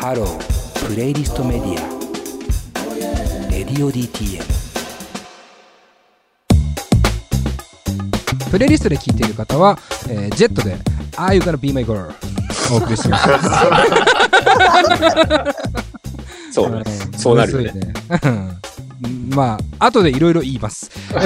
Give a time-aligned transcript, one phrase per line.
[0.00, 1.76] ハロープレイリストメディ
[3.48, 4.42] アレディオ DTM
[8.50, 10.76] プレイリストで聴いている方は、えージェットで
[11.18, 12.12] 「Are You Gonna Be My Girl」
[12.72, 13.24] お送りしてます。
[16.52, 16.82] そうね。
[17.16, 17.92] そうなるよね。
[19.30, 20.90] まあ、後でいろいろ言います。
[21.14, 21.16] え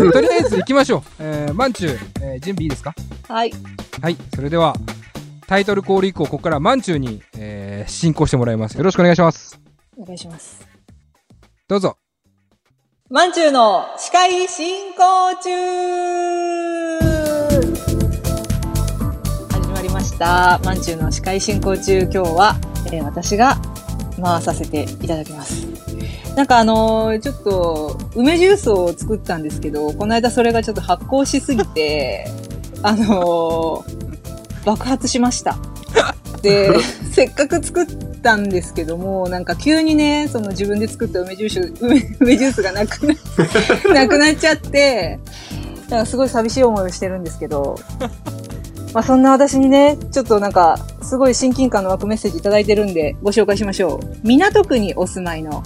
[0.00, 1.02] ー とりあえず行きましょう。
[1.18, 2.94] えー、まんちゅう、えー準備いいですか？
[3.28, 3.52] はい。
[4.00, 4.74] はい、それでは、
[5.48, 8.76] タイトルコール以降、ここからまんちゅうに、えー進行してもらいます。
[8.76, 9.58] よろしくお願いします。
[9.96, 10.68] お願いします。
[11.66, 11.96] どうぞ。
[13.08, 14.98] まんちゅうの司会進行
[15.42, 16.98] 中
[19.48, 20.60] 始まりました。
[20.62, 22.56] まんちゅうの司会進行中、今日は、
[22.92, 23.56] えー私が
[24.22, 25.66] 回させていただきます。
[26.36, 32.26] なんかあのーちょっと、梅ジュースを作ったんですけど、この間それがちょっと発酵しすぎて、
[32.82, 34.07] あのー
[34.68, 35.56] 爆発しました。
[36.42, 36.70] で、
[37.10, 37.86] せっかく作っ
[38.22, 43.14] たんですけども、なんか急にね、その自分で作った梅ジュース、梅梅ジュースがなくな、
[43.94, 45.18] なくなっちゃって、
[45.88, 47.78] なんかすごい寂しい思いをしてるんですけど、
[48.92, 54.16] まあそんな私にね、ちょっとなんか、すごい親近感の湧くメッセージいただいてるんで、ご紹介しましょう。
[54.22, 55.62] 港区にお住まいの、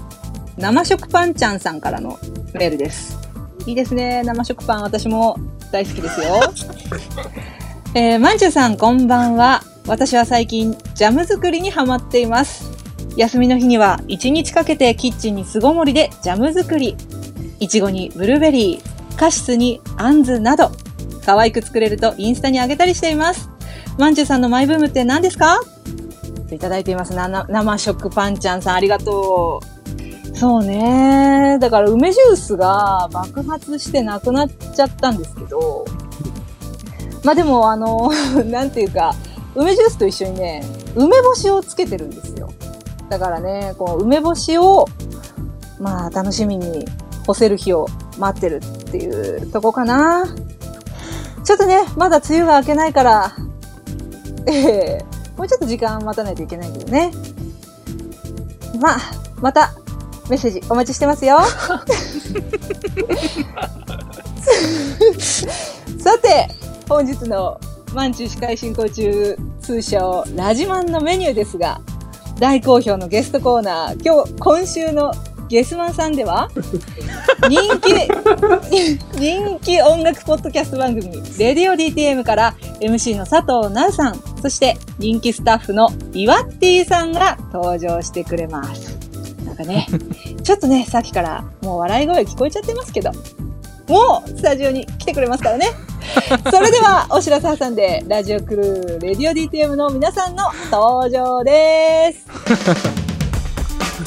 [0.57, 2.21] 生食パンちゃんさんからの
[2.55, 3.19] メールです。
[3.67, 4.83] いいですね、生食パン。
[4.83, 5.37] 私も
[5.73, 6.41] 大好きですよ。
[7.95, 9.63] えー、まんちゅうさん、こんばんは。
[9.87, 12.71] 私は最近、ジャム作りにハマっています。
[13.19, 16.97] 休みの日には、1日かけてキッチンに巣ごもりでジャム作り。
[17.61, 20.71] いちごにブルーベリー、カシスにあんずなど、
[21.27, 23.51] 可愛く作れるとインスタにあげたりしています。
[23.99, 25.61] まんちゅうさんのマイブームって何ですか？
[26.51, 27.15] いただいています。
[27.15, 29.61] な生食パンちゃんさん、ありがと
[30.33, 30.37] う。
[30.39, 31.59] そうね。
[31.61, 35.85] だから梅ジュースが爆発してなくなっちゃったんですけど、
[37.25, 38.11] まあでもあの、
[38.47, 39.15] なんていうか、
[39.55, 42.51] 梅ジュースと一緒にね、梅干しをつけてるんですよ。
[43.09, 44.87] だからね、こう梅干しを、
[45.79, 46.87] まあ楽しみに
[47.27, 47.87] 干せる日を
[48.19, 50.27] 待ってるっていうとこかな。
[51.45, 53.33] ちょっとね、まだ梅雨が明けないから、
[54.47, 55.05] ええ
[55.37, 57.11] もうちょっと時間待たないといけないけどね。
[58.81, 58.99] まあ、
[59.41, 59.75] また
[60.29, 61.39] メッセージお待ちしてますよ。
[65.99, 66.49] さて、
[66.93, 67.59] 本日の
[67.95, 71.81] マンチュ司会進行中、通称ラジマンのメニューですが、
[72.39, 75.11] 大好評のゲストコーナー、今日、今週の
[75.49, 76.51] ゲスマンさんでは、
[77.49, 77.95] 人気、
[79.19, 88.99] 人気音楽ポッドキャスト番組、レディオ DTM から MC の佐藤直さん、そして人気スタッフのイワッティさんが登場してくれます。
[89.47, 89.87] なんかね、
[90.43, 93.13] ちょっとね、さっきからもう笑い声聞こえちゃってますけど、
[93.89, 95.71] もうスタジオに来てくれますからね。
[96.51, 102.27] それでは、お知らせ挟んで、ラジオクルー、レディオ DTM の皆さんの登場です。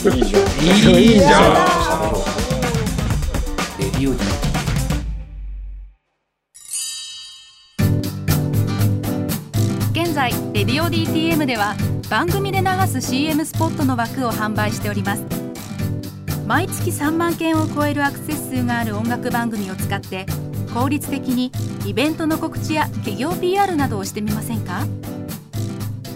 [0.09, 0.95] いいじゃん。
[0.95, 2.45] いいじゃん。
[3.79, 4.35] レディオ DTM
[9.91, 11.75] 現在レディオ DTM では
[12.09, 15.23] 番組で流す CM スポットの枠を販売しております
[16.45, 20.25] 毎月3万件を超えるアクセス数がある音楽番組を使って
[20.75, 21.53] 効率的に
[21.85, 24.85] イベントの告知や企業 PR などをしてみませんか？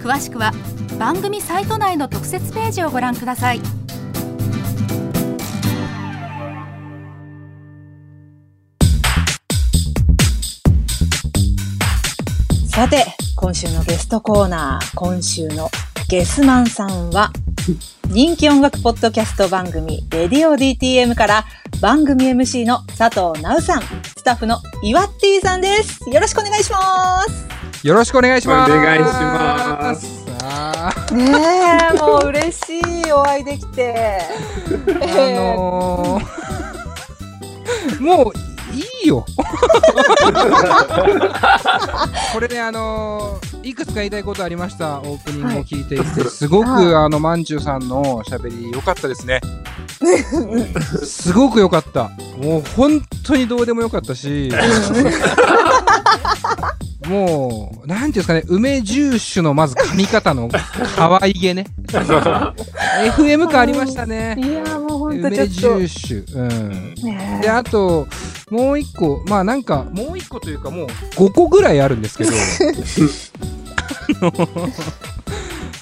[0.04, 0.52] 詳しくは
[1.00, 3.62] 番組サイト内の特設ページをご覧ください。
[12.68, 13.06] さて、
[13.38, 15.70] 今週のゲストコーナー、今週の
[16.10, 17.32] ゲスマンさんは、
[18.10, 21.46] 人気音楽ポッドキャスト番組、レディオ DTM から
[21.82, 26.10] 番組 MC の佐藤直さん、スタッフのイワッさんです。
[26.10, 27.88] よろしくお願いします。
[27.88, 28.72] よろしくお願いします。
[28.74, 31.14] お願いします。
[31.14, 31.32] ね
[31.94, 34.20] え、もう嬉しいお会いできて。
[34.88, 38.34] あのー、 もう
[38.74, 39.26] いいよ。
[42.34, 45.00] これね、あのー、いくつか言いたいことありました。
[45.00, 49.42] オープニングを聞いていて、すごく、はいあの、まんじゅうさんの喋り良かったですね。
[51.04, 52.12] すごく良かった。
[52.38, 54.50] もう本当にどうでもよかったし、
[57.10, 60.48] もう、なんていうんですかね、梅ジューシュのまず噛み方の
[60.96, 61.66] 可愛げね。
[61.88, 64.36] FM 感ありましたね。
[64.38, 65.48] いやーもうほんと梅。
[65.48, 66.38] ジューシュ。
[66.38, 66.94] うん。
[67.04, 68.08] ねで、あと、
[68.52, 72.30] もう一個、まあなんか、もう一個というかもう5個ぐらいあるんですけど、
[74.22, 74.70] あの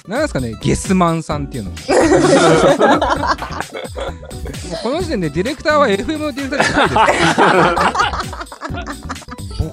[0.08, 1.70] なんですかね、ゲスマンさんっていうの。
[1.70, 1.80] も う
[4.82, 7.18] この時点でディレクターは FM のディレクターじゃないで
[8.24, 8.27] す。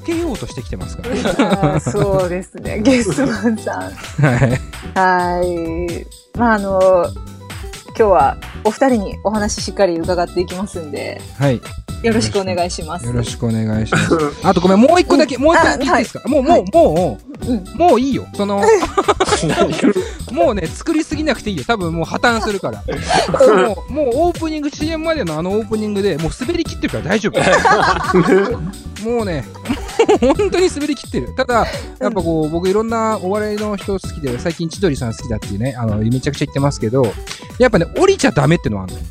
[0.06, 2.80] ボけようとしてきてますからそうですね。
[2.82, 3.92] ゲスマンさん。
[3.92, 4.60] はい。
[4.94, 6.38] はい。
[6.38, 7.06] まあ、あの、
[7.88, 11.62] 今日はお二人にお話しっかり伺っていきますんで、はい。
[12.04, 13.06] よろしくお願いします。
[13.06, 14.16] よろしくお願いします。
[14.44, 17.18] あとごめん、もう一個だけ、もう一個だけいいですか、もう、もう、も
[17.48, 17.64] う、うん。
[17.78, 18.28] もういいよ。
[18.36, 18.62] その、
[20.32, 21.64] もうね、作りすぎなくていいよ。
[21.66, 22.84] 多分もう破綻するから。
[23.68, 27.40] もう、もうオープニング、CM までのあのオープニングでもう滑り切ってるから大丈夫。
[29.10, 29.85] もうね、もう
[30.20, 31.36] 本当に滑り切ってる。
[31.36, 31.66] ただ、
[32.00, 37.06] やっぱこう、僕いろんなお笑いの人好きで、最近千鳥さん好きだっていうね、あの、めちゃくちゃ言ってますけど、
[37.60, 39.06] やっぱね、降りちゃダメってのはあるのよ。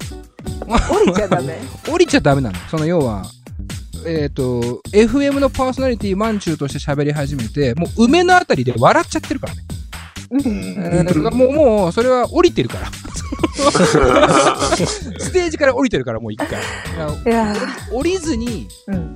[0.67, 1.59] 降りちゃダメ。
[1.89, 2.57] 降りちゃダメなの。
[2.71, 3.25] その要は、
[4.07, 9.63] えっ、と、FM のパーソナリティ、マンチューとして喋り始めて、もう梅のあたりで笑っちゃってるからね。
[10.31, 12.91] えーもう、もう、それは降りてるから。
[13.55, 16.61] ステージから降りてるから、もう一回。
[17.91, 19.15] 降りずに、ーうん。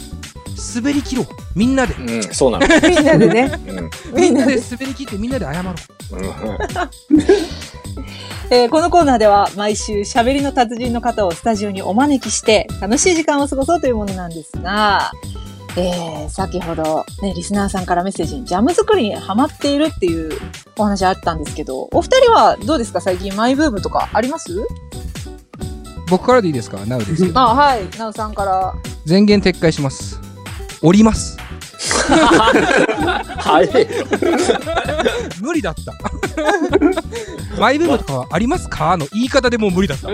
[0.74, 1.26] 滑り切ろう。
[1.54, 1.94] みんなで。
[1.94, 2.66] うん、そうなの。
[2.88, 3.52] みんなでね。
[3.66, 5.74] うんみんなで滑り切って、みんなで謝ろう。
[8.50, 15.12] えーこのコーナーでは毎週喋りの達人の方をスタジオにお招きして楽しい時間を過ごそうというものなんですが、
[15.76, 20.32] えー先ほどね、リスナーさんからメッセージにジャム作りにハマっているっていう
[20.78, 23.02] お話あったんですけど、お二人はどうですか？
[23.02, 24.66] 最近マイブームとかあります？
[26.08, 26.78] 僕からでいいですか？
[26.86, 27.38] ナウですけど。
[27.38, 27.86] あ、はい。
[27.98, 28.72] なおさんから。
[29.04, 30.17] 全言撤回します。
[30.80, 31.36] 降ります。
[33.38, 33.88] 早いよ。
[35.40, 35.92] 無理だった。
[37.60, 38.96] マイブームとかはありますか？
[38.96, 40.08] の言い方でもう無理だった。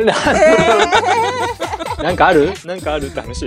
[2.03, 2.53] なんかある？
[2.65, 3.47] なんかあるって話。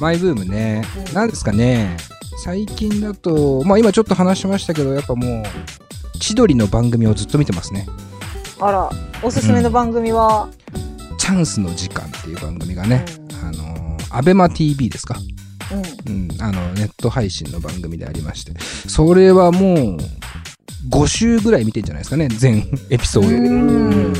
[0.00, 0.84] マイブームね。
[1.12, 1.96] なんですかね。
[2.44, 7.86] 最近だと、まあ今ちょっと話しましたけど、やっぱもう、千鳥の番組をずっと見てますね。
[8.60, 8.88] あら、
[9.22, 10.48] おすすめの番組は、
[11.18, 13.04] チャンスの時間っていう番組がね、
[13.42, 15.16] うあのー、アベマ TV ですか？
[15.72, 16.28] うん。
[16.30, 18.52] うん、あの、ネット配信の番組でありまして。
[18.88, 19.98] それはもう、
[20.90, 23.36] 5週ぐらい見てんじゃないですかね、全エピソードで。
[23.36, 24.12] うん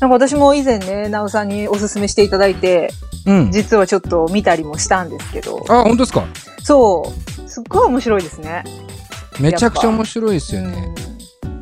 [0.00, 2.90] なんか私も以前ね、なおさんにおすすめしていただいて、
[3.26, 3.52] うん。
[3.52, 6.24] 実はちょっと見たりもしたんですけど、あ、本当ですか？
[6.62, 7.12] そ
[7.46, 8.64] う、すっごい面白いですね。
[9.38, 10.94] めちゃくちゃ面白いですよね。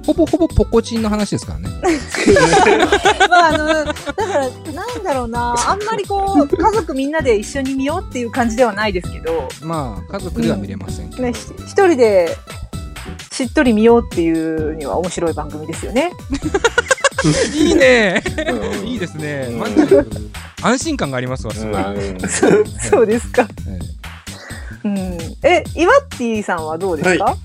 [0.09, 1.69] ほぼほぼポコチンの話ですからね。
[1.69, 1.69] う
[3.29, 11.23] んまあ、あの、だから、なんだろうな、あんまりこう、家族みんなで一緒に見ようっていう感じではないですけど、まあ、家族では見れませんけど。
[11.25, 12.35] ね、ひ一人で
[13.31, 16.11] しっとり見ようっていうには面白い番組ですよね。
[17.55, 18.23] いいね
[18.81, 19.51] うんいいですね。
[20.63, 22.09] 安心感がありますわ、すごい。
[22.09, 22.29] うん
[22.81, 23.47] そうですか。
[24.85, 25.19] えうん。
[25.43, 27.37] え、イワッティさんはどうですか、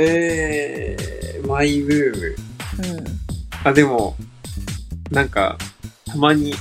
[0.00, 2.36] えー、マイブーム。
[2.96, 3.04] うん。
[3.64, 4.14] あ、でも、
[5.10, 5.58] なんか、
[6.06, 6.54] たまに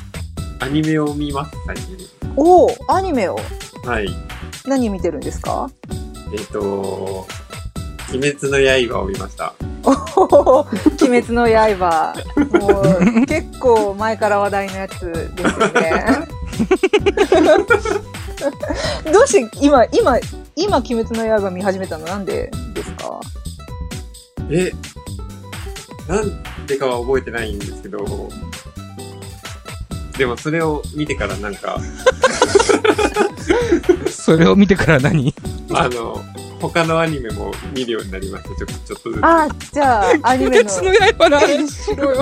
[0.60, 1.98] アニメを見ます、最近。
[2.36, 3.40] おお、アニメを？
[3.86, 4.08] はい。
[4.66, 5.70] 何見てるんですか？
[6.34, 7.28] えっ、と、
[8.12, 8.58] 鬼滅の
[8.92, 9.54] 刃を見ました。
[9.84, 9.92] お
[10.24, 10.60] お、
[11.02, 12.16] 鬼滅の刃。
[12.60, 12.82] も
[13.22, 16.06] う、結構前から話題のやつですよね。
[19.14, 20.18] どうして今、今、
[20.60, 23.20] 今、鬼滅の刃見始めたのなんでですか？
[24.50, 24.72] え、
[26.10, 28.00] なんでかは覚えてないんですけど、
[30.18, 31.78] でもそれを見てからなんか、
[34.10, 35.34] それを見てから何？
[35.74, 36.24] あの、
[36.60, 38.56] 他のアニメも見るようになりました。
[38.56, 39.20] ちょちょっとずつ。
[39.24, 42.20] あ、じゃあ、アニメの鬼滅の刃の話しろよ。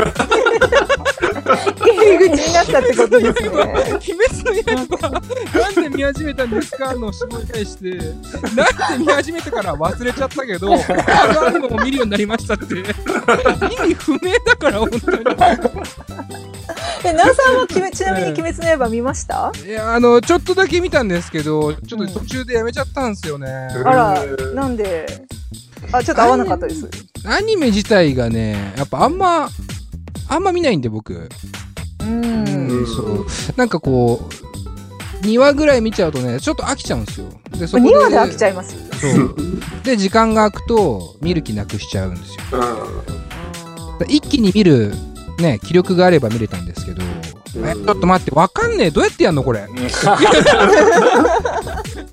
[1.45, 3.49] 入り口になったってことですね。
[3.49, 7.91] 鬼滅の刃、なんで見始めたんですかの質問に対して、
[8.55, 15.17] なんで見始めてから忘れちゃったけど、他のアニメも見るようになりましたって、意味不明だから、本当に。
[17.03, 19.51] え、なおさんは鬼滅、ちなみに鬼滅の刃見ました？
[19.65, 23.47] いや、あの、ちょっとだけ見たんですけど、ちょっと途中でやめちゃったんですよね。
[23.85, 25.05] ああらうん、なんで？
[25.91, 26.89] あ、ちょっと合わなかったです。
[27.25, 29.49] アニメ自体がね、やっぱあんま、
[30.27, 31.13] あんま見ないんで、僕。
[31.13, 31.29] う。
[32.01, 33.25] うんん、そう。
[33.55, 34.27] なんかこ
[35.24, 37.27] う、2話ぐらい見ちゃうとね、ちょっと飽きちゃうんですよ。
[37.51, 37.89] で、そこで。
[37.89, 38.75] 2話で飽きちゃいます。
[39.00, 39.36] そう。
[39.84, 42.41] で、時間が空くと、見る気なくしちゃうんですよ。
[44.00, 44.94] で一気に見る、
[45.39, 48.91] ね、気力があれば見れたんですけど、ちょっと待って、わかんねえ。
[48.91, 49.65] どうやってやんのこれ。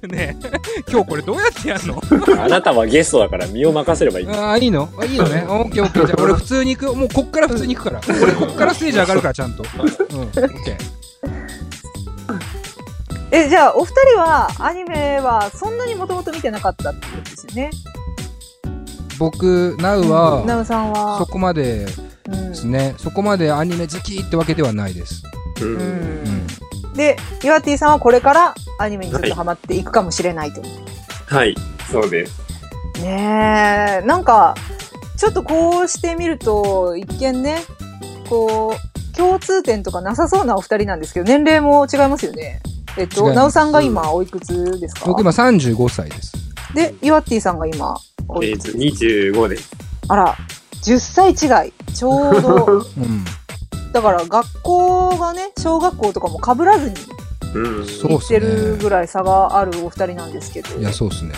[0.09, 0.50] ねえ
[0.90, 2.02] 今日これどうやってやんの？
[2.42, 4.28] あなたはゲストだから身を任せればいい。
[4.28, 4.88] ああ、いいの？
[4.99, 5.44] あいいのね。
[5.49, 6.06] オッケーオッケー。
[6.06, 6.94] じゃあ俺普通に行く。
[6.97, 8.00] もうこっから普通に行くから。
[8.09, 9.62] 俺こっからステージ上がるから、ちゃんと。
[9.62, 10.76] うん、オッケー。
[13.35, 17.71] え、じゃあ、お二人は、アニメは、そんなにもともと見てなかったってことですよね？
[19.18, 21.18] 僕、ナウなは、おさんは？
[21.18, 21.87] そこまで
[22.28, 22.94] うんですね。
[22.99, 25.23] そこまでアニメ好きってわけではないです。
[25.62, 26.47] ううんうん。
[26.94, 30.62] で、岩ティさんはこれからアニメにずっとハマっていくかもしれないと。
[31.26, 31.54] はい、
[31.90, 32.40] そうです。
[33.00, 34.54] ねえ、なんか、
[35.16, 37.62] ちょっとこうしてみると、一見ね、
[38.28, 42.61] こう、共通点とかなさそうなお二人なんですけど、年齢も違いますよね。
[42.99, 45.06] えっと、なおさんが今おいくつですか？
[45.06, 46.32] 僕今35歳です。
[46.75, 47.96] で、イワッティさんが今
[48.28, 48.68] おいくつ？
[48.68, 49.70] えっと、25です。
[50.08, 50.37] あら、
[50.82, 51.30] 10歳
[51.64, 51.72] 違い。
[51.94, 52.64] ちょうど、
[52.96, 53.25] うん。
[53.92, 56.96] だから学校がね、小学校とかも被らずに
[57.54, 58.78] 行ってるね。
[58.78, 61.34] ぐらい差があるお二人なんですけど、いや、そうですね。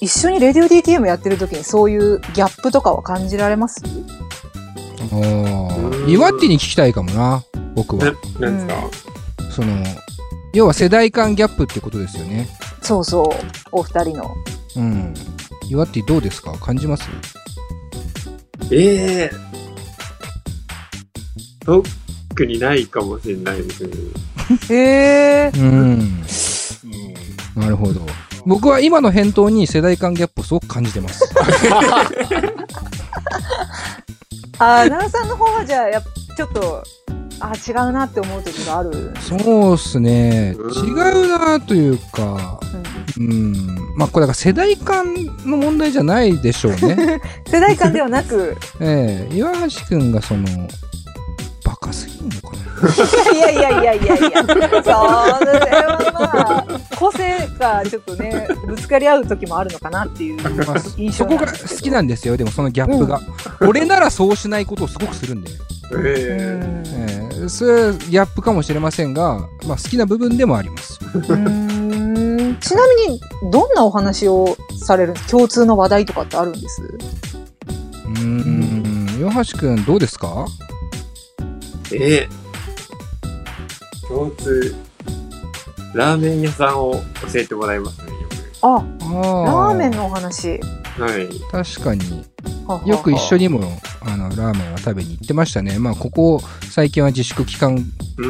[0.00, 3.82] 一緒にレディオ DTM やってる時にそういうギャップとかは感じられます？
[3.84, 5.18] ああ。
[6.08, 8.04] イワッティに聞きたいかもな、僕は。
[8.40, 8.80] な、なんです
[9.46, 9.84] か、その、
[10.54, 12.48] 要は世代間ギャップってことですよね。
[12.80, 13.28] そうそう、
[13.70, 14.34] お二人の。
[14.76, 15.14] うん。
[15.68, 16.52] イワッティどうですか？
[16.58, 17.08] 感じます？
[18.70, 19.51] ええ
[21.64, 23.90] 特にないかもしれないですね。
[24.70, 25.52] へえ。
[25.54, 26.22] うん。
[27.56, 28.00] なるほど。
[28.44, 31.22] 僕は今の返答に世代間ギャップをすごく感じてます。
[34.58, 36.84] あー、奈良さんの方はじゃあ、やっぱちょっと、
[37.40, 39.12] あー違うなって思う時がある。
[39.20, 39.36] そ
[39.72, 40.54] うっすね。
[40.58, 42.60] うん違うなというか、
[43.18, 43.52] うんうん。
[43.96, 45.04] まあ、これだから世代間
[45.44, 47.20] の問題じゃないでしょうね。
[47.46, 50.46] 世代間ではなく、ええ岩橋くんがその、
[51.82, 52.56] バカすぎるのか
[53.32, 60.38] いやいやいやいやいや、それはまあ、個性がちょっとね、ぶつかり合う時もあるのかなっていう
[60.96, 62.36] 印象そこが好きなんですよ。
[62.36, 63.20] でもそのギャップが。
[63.60, 65.50] 俺ならそうしないことをすごくするんで。
[65.92, 70.98] えうえんええそれはギャップかもしれませんが、まあ、好きな部分でもあります。
[71.02, 73.20] うーんちなみに、
[73.50, 76.82] どんなお話をされる共通の話題とかってあるんです？
[76.82, 79.18] うーん。
[79.20, 80.46] 岩橋くんどうですか？
[81.96, 82.28] ええ
[84.08, 84.74] 共通、
[85.94, 86.92] ラーメン屋さんを
[87.32, 88.18] 教えてもらいますね、よ
[88.62, 89.70] あ、ああ。
[89.70, 90.60] ラーメンのお話。
[90.96, 91.02] く。
[91.02, 91.28] はい。
[91.50, 92.24] 確かに。
[92.86, 93.60] よく一緒にも、
[94.00, 95.78] あの、ラーメンは食べに行ってましたね。
[95.78, 97.76] まあ、ここ、最近は自粛期間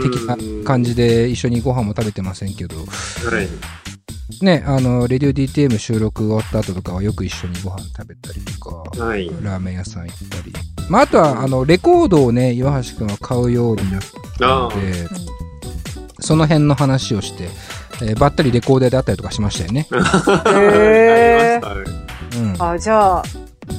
[0.03, 4.45] 的な感じで一緒にご飯も食べてませんけど、はい。
[4.45, 9.29] ね、あの、レディオ DTM 収録終わった後とかはよく一緒にご飯食べたりとか、はい。
[9.43, 10.72] ラーメン屋さん行ったり。
[10.93, 14.03] まあ、あとは、あの、レコードをね、岩橋くんは買うようになっ
[14.39, 14.69] たああ。
[14.69, 15.09] ので、
[16.21, 17.45] その辺の話をして、
[18.03, 19.89] えーばったりレコーダーであったりとかしましたよね。
[19.91, 19.95] へ
[21.65, 21.93] ありまし
[22.31, 22.57] たね。
[22.59, 22.63] うん。
[22.63, 23.23] あ、じゃあ、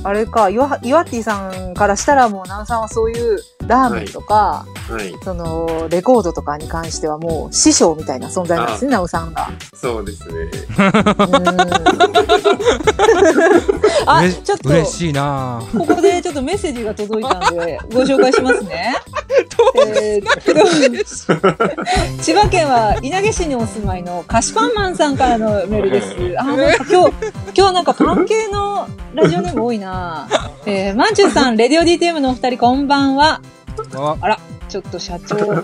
[0.03, 5.13] あれか、岩岩ッティさんからしたらもう、ナンさんはそういうラーメンとか、はい。
[5.23, 9.49] その、レコードとかに関してはもう師匠みたいな存在なんですね、ナオさんが。
[9.73, 10.33] そうですね。
[14.05, 18.95] あ、ちょっと、嬉しいなぁここでちょっとメッセージが届いたんで、ご紹介しますね。
[19.87, 20.23] えー
[22.21, 26.15] 千葉県は稲毛市にお住まいの菓子パンマンさんからのメールです。
[26.37, 27.13] あ、なんか今日、
[27.55, 29.82] 今日なんかパン系のラジオネーム多いな
[30.65, 33.41] えー、まんちゅうさん、レディオ DTM のお二人こんばんは。
[33.95, 34.37] あ
[34.69, 35.63] ちょっと社長。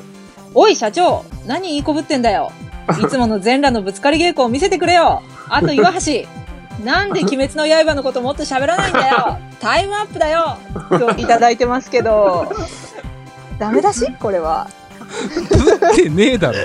[0.53, 2.51] おい社長何いいこぶってんだよ。
[3.01, 5.21] いつもの全裸のぶつかり稽古を見せてくれよ。
[5.47, 6.27] あと岩橋
[6.83, 9.37] なんで鬼滅の刃のこともっと喋らないんだよ。
[9.59, 10.57] タイムアップだよ。
[10.89, 12.51] といただいてますけど、
[13.57, 14.05] ダメだし？
[14.19, 14.67] これは。
[14.99, 16.57] ぶってねえだろ。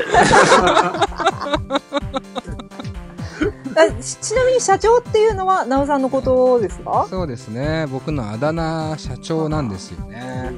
[4.01, 7.07] ちなみに社長っていうのは、なおさんのことですか？
[7.11, 7.87] そうですね。
[7.91, 10.53] 僕のあだ名社長なんですよね。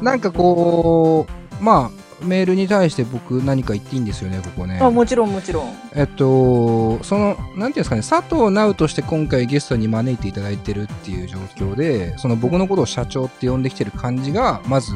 [0.00, 1.26] なんかこ
[1.60, 4.78] う、まあ、メールに対して僕何か言っていいんですよね、ここね。
[4.80, 5.74] あもちろんもちろん。
[5.94, 14.92] えっと、その、なんていうんですかね、佐藤直として今回ゲストに招いていただいてるっていう状況で、その僕のことを社長って呼んできてる感じが、まず、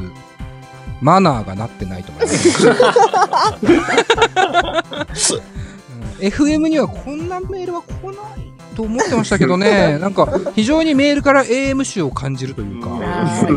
[1.01, 2.29] マナーがなってないと思いま
[5.15, 5.41] す。
[6.25, 8.15] うん FM にはこんなメールは来ない
[8.75, 12.89] と思ってましたけどね、 なんか非常にメールから AM 集を感じるというか、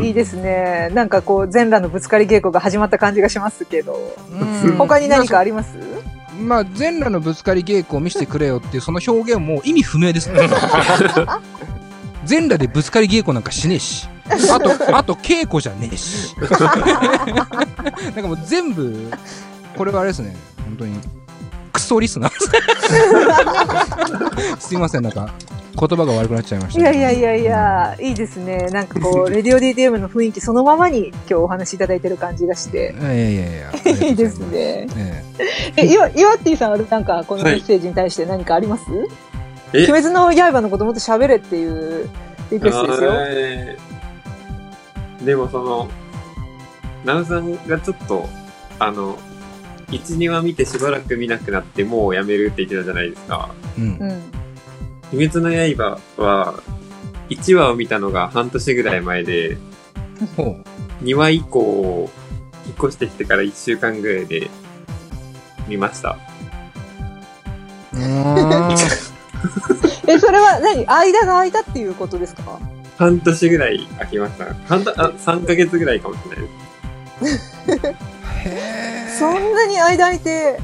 [0.01, 0.89] いいですね。
[0.93, 3.99] なんかこう、全裸のぶつかり稽古が始まった感じがしますけど。
[4.63, 5.77] うん他に何かあります？
[6.41, 10.39] まあ、全裸のぶつかり稽古を見せてくれよっていうその表現も意味不明ですね。
[12.23, 14.07] 全裸でぶつかり稽古なんかしねえし。
[14.29, 16.33] あと、あと稽古じゃねえし。
[16.39, 16.49] なん
[18.21, 19.11] かもう全部、
[19.75, 20.33] これはあれですね、
[20.65, 20.93] 本当に、
[21.71, 22.33] クソリスナー。
[24.59, 25.29] すいません、なんか、
[25.79, 28.67] 言葉が悪くなっちゃいました、いやいやいやいや、いいですね。
[28.71, 32.95] なんかこう、 レディオ DTM の雰囲気そのままに今日お話しいただいてる感じがして。
[32.99, 33.71] いやいやいやいや。
[34.09, 34.87] いいですね。
[34.97, 35.23] え
[35.77, 38.83] え、いわ、いわってぃさんはなんかこのメッセージに対して何かあります、
[39.73, 39.83] え？
[39.83, 42.09] 鬼滅の刃のこともっと喋れっていう
[42.51, 43.11] リクエストですよ。
[43.15, 43.99] えー
[45.23, 45.89] でもその、
[47.03, 48.27] ナウさんがちょっと、
[48.79, 49.17] あの、
[49.91, 53.49] 1、2話見てしばらく見なくなってもうやめるって言ってたじゃないですか。
[53.77, 54.05] えうんう。
[54.05, 54.23] ん。
[55.11, 56.61] 鬼滅の刃は、
[57.29, 59.57] 1話を見たのが半年ぐらい前で、
[60.35, 60.57] ほ
[61.03, 62.09] 2話以降、
[62.67, 64.49] 引っ越してきてから1週間ぐらいで
[65.67, 66.17] 見ました。
[67.93, 67.97] う。
[67.97, 68.71] うーん。
[70.07, 70.85] え、それは何？
[70.87, 72.59] 間が空いたっていうことですか？
[72.97, 74.53] 半年ぐらい空きました。
[74.67, 77.95] 半年、あ、3ヶ月ぐらいかもしれないです。
[79.27, 80.59] へそんなに間空いて、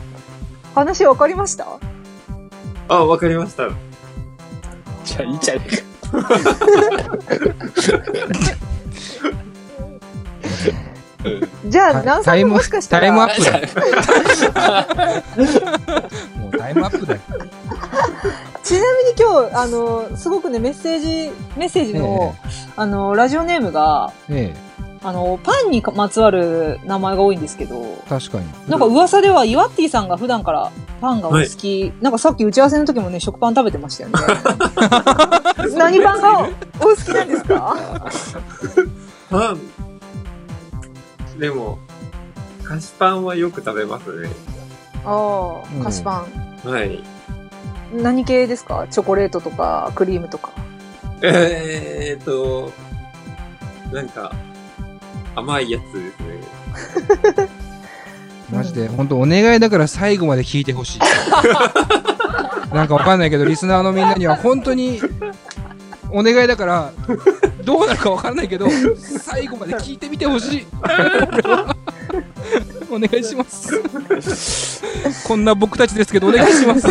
[0.74, 1.67] 話わかりました？
[2.88, 3.69] あ、わかりました。
[5.03, 5.83] じゃあいいじゃねえか。
[11.67, 13.67] じゃあ、タナウさんももしかしたタイムアら、ップだよ。
[16.39, 17.21] もうタイムアップだよ。
[18.63, 22.35] ちなみに今日、あの、すごくね、メッセージ、メッセージの、
[22.75, 24.53] あの、ラジオネームが、え
[25.07, 28.45] あの、パンにまつわる名前が多いんですけど、え、確かに。
[28.67, 34.15] なんか噂では、イワッティさんが普段からパンがお好き、なんかさっき打ち合わせの時もね、食パン食べてましたよね。
[35.77, 37.75] 何パンがお好きなんですか？
[39.29, 41.77] パン、でも、
[42.63, 44.29] 菓子パンはよく食べますね。
[45.05, 46.25] あうんあ、菓子パ
[46.65, 46.69] ン。
[46.69, 47.03] はい。
[47.93, 48.88] 何系ですか？
[48.89, 50.50] チョコレートとか、クリームとか。
[51.21, 52.71] えーっと、
[53.93, 54.31] なんか、
[55.36, 56.20] 甘いやつです
[57.44, 57.50] ね。
[58.51, 61.00] マジで、本当お願いだから最後まで聞いてほしい。
[62.74, 65.01] なんかわかんないけど、リスナーのみんなには本当に、
[66.12, 66.92] お願いだから、
[67.63, 70.68] どうなるかわからないけど、最後まで聞いてみてほしい。
[72.92, 74.82] お願いします。
[75.27, 76.88] こんな僕たちですけど、お願いします。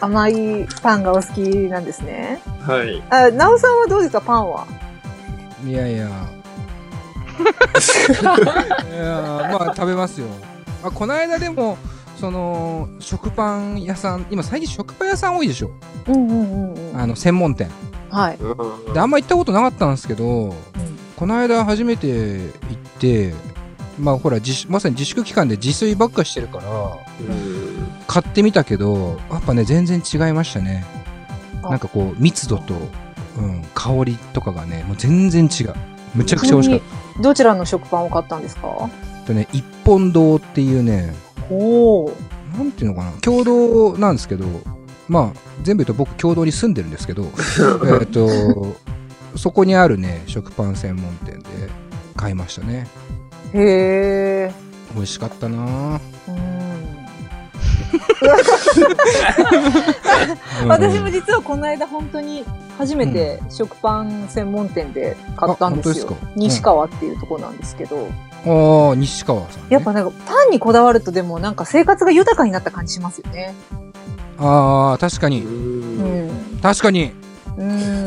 [0.00, 2.42] 甘いパンがお好きなんですね。
[2.66, 3.02] はい。
[3.10, 4.66] あ、なおさんはどうですかパンは？
[5.66, 6.08] いやいや。
[7.38, 10.26] いやまあ食べますよ。
[10.82, 11.76] あこの間でも、
[12.18, 15.70] その、食パン屋さん、今最近食パン屋さん多いでしょ。
[16.08, 17.00] うんうんうんうん。
[17.00, 17.70] あの、専門店。
[18.10, 18.36] はい。
[18.36, 20.54] うんで、あんま行ったことなかったんですけど、
[21.16, 23.34] この間初めて行って、
[23.98, 30.86] まあほら、自粛まさに自粛期間で自炊ばっかしてるから、うん買ってみたけど、やっぱね、全然違いましたね。
[31.62, 32.74] あなんかこう、密度と、
[33.36, 35.74] うん、香りとかがね、もう全然違う。
[36.14, 38.90] むちゃくちゃ美味しかっちなみにどちらの食パンを買ったんですか？
[39.26, 39.32] た。
[39.32, 41.14] でね、一本堂っていうね、
[41.50, 42.12] おお。
[42.56, 44.46] なんていうのかな、共同なんですけど、
[45.08, 47.24] まあ、全部言うと僕共同に住んでるんですけど、
[48.00, 48.28] えっと、
[49.36, 51.44] そこにあるね、食パン専門店で
[52.16, 52.86] 買いましたね。
[53.52, 54.52] へえ。
[54.94, 56.57] 美味しかったなぁうん。
[60.62, 62.44] うん私も実はこの間本当に
[62.76, 66.08] 初めて食パン専門店で買ったんですよ。
[66.08, 68.08] うん西川っていうとこなんですけど、
[68.46, 69.66] ああ、西川さん、ね。
[69.70, 73.54] やっぱなんかパンにこだわるとでもなんか生活が豊かになった感じしますよね。
[74.38, 75.30] ああ、確かう。
[75.30, 75.42] に。
[75.42, 76.60] うんん。
[76.62, 77.12] 確かに。
[77.58, 78.06] うん。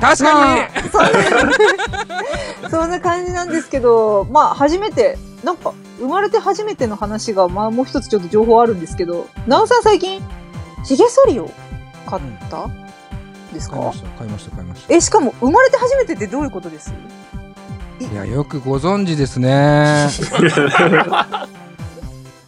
[0.00, 10.22] 確かに、まあそんな そんな感じなんですけど、まあ初めて、なんか生まれて初めての話が、まあもう一つちょっと情報あるんですけど、なおさん最近、
[10.84, 11.50] ヒゲ剃りを
[12.06, 12.68] 買った、
[13.52, 13.76] ですか？
[13.76, 14.94] 買いました、買いました、買いました。
[14.94, 16.92] え、しかも生まれて初めてってどういうことです？
[18.00, 20.08] いや、よくご存知ですね。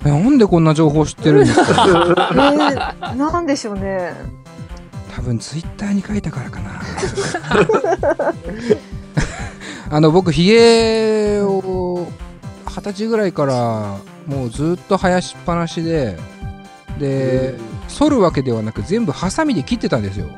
[0.05, 1.87] えなんでこんな情報知ってるんですか？
[2.33, 4.15] えー、なんでしょうね。
[5.15, 6.81] 多分ツイッターに書いたからかな。
[9.91, 12.07] あの、僕、ヒゲを
[12.67, 16.19] 二十歳ぐらいからもうずっと生やしっぱなしで、
[16.99, 20.29] で、剃るわけではなく全部ハサミで切ってたんですよ。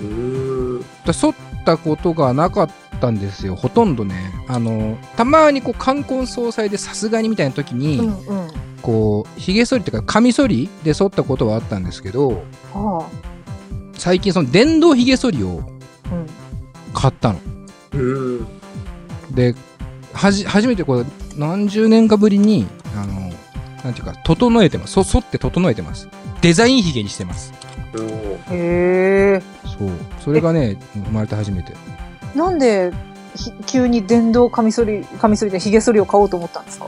[0.00, 0.84] うん。
[1.04, 4.32] だ剃ったことがなかったんですよ、ほとんどね。
[4.46, 8.50] あの、たまにこう、冠婚葬祭でさすがにみたいな時に、うんうん。
[8.80, 13.35] こう、髭剃りっていうか、カミ剃りで剃ったことはあったんですけど、ああ。
[13.98, 15.62] 最近その電動髭剃りを
[16.12, 16.26] うん。
[16.92, 17.40] 買ったの。
[17.94, 18.46] うん。
[19.32, 19.54] で、
[20.12, 21.06] はじ、初めてこう、
[21.36, 23.32] 何十年かぶりに、あの、
[23.84, 24.94] なんていうか、整えてます。
[24.94, 26.08] そ、剃って整えてます。
[26.40, 27.52] デザイン髭にしてます。
[28.50, 29.42] へえ。
[29.78, 29.90] そう。
[30.24, 31.74] それがね、生まれて初めて。
[32.34, 32.92] なんで、
[33.34, 36.86] ひ急に電動カミソリ、カミソリで髭剃りを買おうと思ったんですか？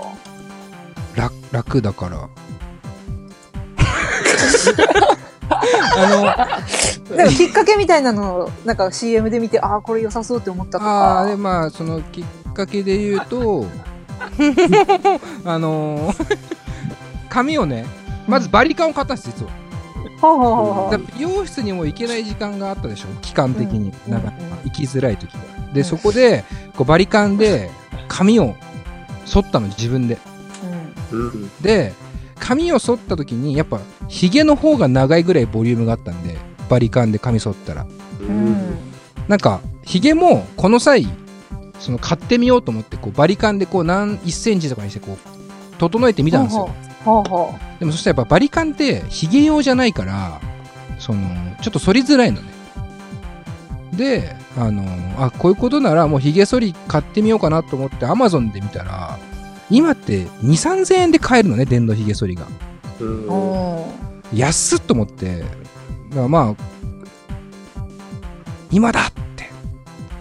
[1.15, 2.29] 楽、楽だから。
[5.51, 6.61] あ
[7.17, 11.31] なんかきっかけみたいなのを、なんか CM で見て、ああ、これ良さそうって思ったの、とああ、か。
[11.31, 13.67] で、まあ、そのきっかけで言うと、
[15.45, 16.39] あのー
[17.29, 17.85] 髪をね、
[18.27, 19.53] まずバリカンを買ったんです、実は。
[20.21, 20.93] ほうほうほうほう。
[20.93, 25.39] だ美容室にも行けない時間があったでしょ期間的に、うんなんかうん行きづらい時が
[25.73, 25.85] で、うん。
[25.85, 26.45] そこで
[26.77, 27.71] こうバリカンで
[28.09, 28.57] 髪を
[29.25, 30.19] 剃ったの自分で。
[31.13, 31.21] うん。
[31.21, 31.51] うん。
[31.61, 31.93] で
[32.39, 36.37] 髪を剃った時にやっぱヒゲの方が長いぐらいボリュームがあったんで
[36.69, 37.87] バリカンで髪剃ったら。
[38.21, 38.79] うん。
[39.29, 41.07] なんかヒゲもこの際
[41.79, 46.71] その買ってみようと思ってこうバリカンでこう何1センチとかにしてこう整えてみたんですよ。
[47.79, 50.41] でもそしたらやっぱバリカンってヒゲ用じゃないから
[50.99, 51.21] その
[51.63, 52.49] ちょっと剃りづらいのね。
[53.93, 54.85] であの
[55.25, 59.19] あこういうことならもうヒゲ剃り買ってみようかなと思ってアマゾンで見たら
[59.71, 62.47] 今って2 3 0 0 0円で買えるのね電動ヒゲ剃りが。
[64.35, 66.63] 安っと思ってだからまあ
[68.71, 69.49] 今だって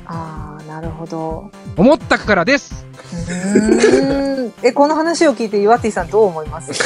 [0.05, 1.51] ああ、なるほど。
[1.75, 2.85] 思ったからです、
[3.27, 4.53] うーん。
[4.63, 6.71] え、この話を聞いて、岩手さんどう思います？
[6.71, 6.77] う ん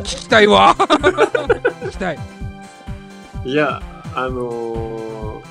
[0.00, 2.18] 聞きたいわ聞きたい
[3.44, 3.82] いや、
[4.14, 5.42] あの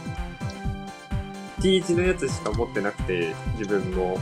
[1.59, 4.17] ー、T 字のやつしか持ってなくて、自分も。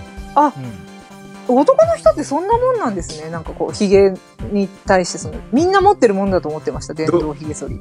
[1.48, 3.30] 男の人ってそんなもんなんですね。
[3.30, 4.14] なんかこう、ヒゲ
[4.52, 6.94] に対してその、みんな持ってるもんだと思ってました。
[6.94, 7.80] 電動ヒゲ剃り。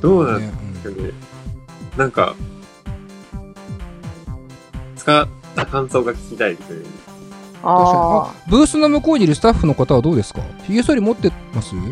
[0.00, 0.46] どうなんで
[0.82, 1.10] すかね。
[1.98, 2.34] なんか、
[4.96, 6.76] 使った感想が聞きたいですね。
[7.62, 10.40] ああブースの向こうにいるスタッフの方はどうですか？
[10.66, 11.74] ヒゲ剃り持ってます？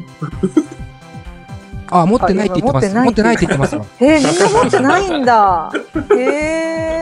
[1.90, 2.88] あ、持ってないって言ってます。
[2.94, 3.76] 持っててないって言ってます。
[4.00, 5.70] えー、みんな持ってないんだ。
[6.16, 6.97] へえー。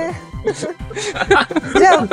[1.79, 2.07] じゃあ、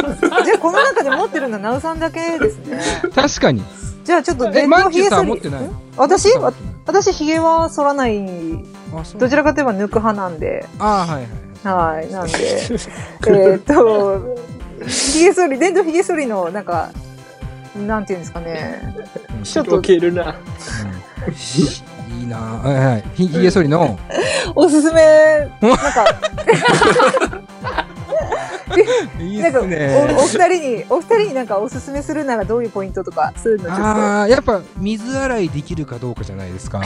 [0.44, 2.82] じゃあこの中で持ってるのはナウさんだけですね。
[3.16, 3.64] 確かに。
[4.04, 5.26] じゃあちょっとえ、電動マンチュさヒゲ剃り。
[5.26, 6.30] ん持ってないん私
[6.86, 8.26] 私ヒゲは剃らない。
[9.18, 10.66] どちらかといえば抜く派なんで。
[10.80, 11.98] あはいはい。
[11.98, 12.12] はい。
[12.12, 14.36] なんで、えーっと、
[14.86, 16.90] ヒゲ剃り、電動ヒゲ剃りの、なんか、
[17.88, 18.96] なんていうんですかね。
[19.38, 20.24] うんちょっととけるな。
[20.24, 23.04] うんいいなはいはい。
[23.16, 23.98] ひひげ剃りの、
[24.56, 26.06] おすすめ、なんか、
[29.20, 29.68] いいなんか、おお。
[29.68, 33.66] 二人に、お二人になんかおすすめするならどういうポイントとか、そういうの？
[33.66, 33.84] ちょっと。
[33.84, 36.82] ああ、やっぱ水洗いできるかどうかじゃないですか。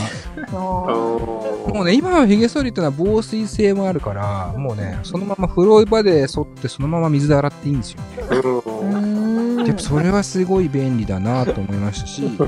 [0.52, 8.08] もうね、今のヒゲ剃りってのは防水性もあるから、もうね、そのまま風呂場で剃って、そのまま水で洗っていいんですよね。
[8.30, 12.45] うーんでそれはすごい便利だなと思いましたし、う んな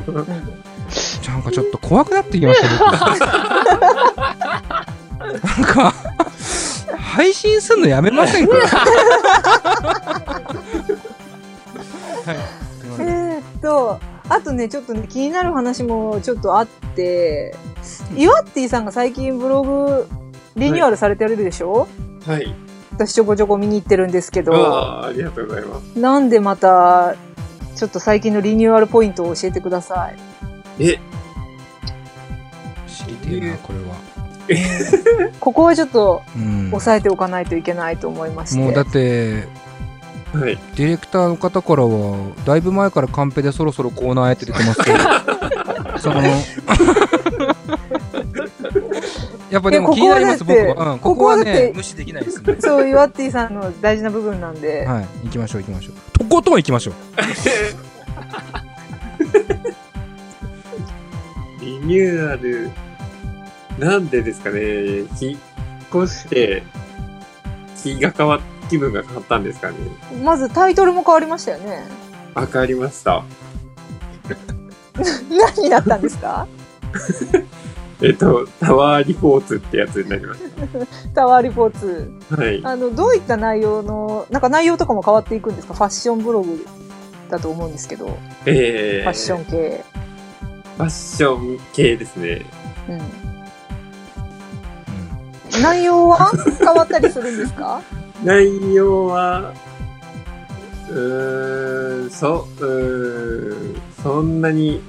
[1.37, 2.91] んかちょっと怖くなってきました、僕。
[5.19, 5.93] なんか、
[7.19, 8.55] 配信するのやめませんか？
[8.55, 8.61] は
[12.33, 12.37] い。
[13.01, 17.53] えーっと、あとね、ちょっとね、気になる話もちょっとあって、
[18.15, 20.07] イワッティさんが最近ブログ
[20.55, 21.89] リニューアルされてるでしょ、
[22.25, 22.55] はい。
[22.93, 25.99] 私ちょこちょこ見に行ってるんですけど、ああ、ありがとうございます。
[25.99, 27.15] なんでまた、
[27.75, 30.15] ちょっと最近のリニューアルポイントを教えてください。
[30.85, 30.97] え、
[32.87, 33.97] 知りてえな、これは。
[35.39, 36.67] ここはちょっとうん。
[36.69, 38.61] 押さえておかないといけないと思いまして。
[38.61, 39.47] もうだって、
[40.33, 40.57] はい。
[40.75, 44.97] ディレクターの方からは、だいぶ前からカンペでそろそろコーナーやって出てますけど、
[45.99, 46.21] その、
[49.49, 50.93] やっぱでも気になります、僕は。
[50.93, 52.57] うん、ここはね、無視できないですね。
[52.59, 54.85] そう、イワッティさんの大事な部分なんで。
[54.85, 56.19] はい、行きましょう行きましょう。
[56.19, 56.93] とことん行きましょう。
[61.61, 62.69] リニューアル、
[63.79, 65.05] なんでですかね、引っ
[66.03, 66.63] 越して、
[67.81, 68.39] 気が変わっ、
[68.69, 69.75] 気分が変わったんですかね。
[70.23, 71.83] まずタイトルも変わりましたよね。
[72.33, 73.23] わかりました。
[75.29, 76.47] 何になったんですか？
[78.01, 80.39] えっと、タワーリポーツってやつになりまし
[81.13, 82.09] タワーリポーツ。
[82.29, 82.37] た。
[82.37, 82.61] はい。
[82.63, 85.73] あの、どういった内容の、なんか内容とかも変わっていくんですか？
[85.73, 86.65] ファッションブログ
[87.29, 89.83] だと思うんですけど、えー、ファッション系。
[90.77, 92.45] ファッション系ですね。
[92.87, 93.01] うん。
[95.61, 97.81] 内容は変わったりするんですか？
[98.23, 99.53] 内容は、
[100.89, 104.81] うーん、そ、うーん、そんなに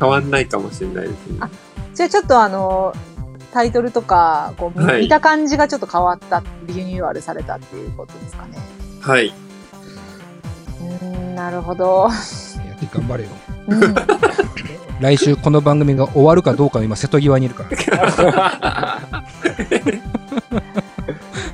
[0.00, 1.36] 変わんないかもしれないですね。
[1.40, 1.48] あ
[1.94, 2.94] じゃあちょっとあの、
[3.52, 8.56] タイトルとか、こう、見はい見た感じがちょっと変わった、リニューアルされたっていうことですかね。
[9.00, 9.26] はい。
[10.80, 12.08] うーん、なるほど。
[12.66, 13.28] やって頑張れよ。
[13.68, 13.94] うん。
[15.02, 19.02] 来週この番組が終わるかどうかの今、瀬戸際にいるから。